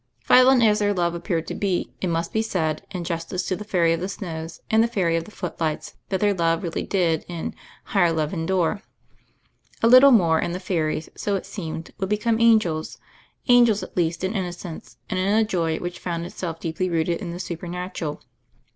[0.25, 3.63] Violent as their love appeared to be, it must be said, in justice to the
[3.63, 7.23] Fairy of the Snows and the Fairy of the Footlights, that their love really did
[7.27, 8.81] in "higher love endure/'
[9.83, 12.97] A little more, and the fairies, so it seemed, would THE FAIRY OF THE SNOWS
[13.45, 16.59] 147 become angels— angels, at least, in innocence and in a joy which found itself
[16.59, 18.23] deeply rooted in the supernatural.